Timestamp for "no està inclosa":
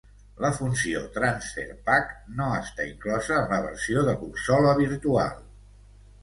2.39-3.37